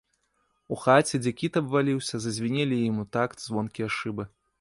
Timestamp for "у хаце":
0.75-1.19